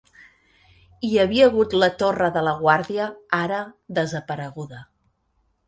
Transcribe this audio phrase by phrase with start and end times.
[1.09, 3.11] Hi havia hagut la Torre de la Guàrdia,
[3.43, 3.63] ara
[4.01, 4.85] desapareguda.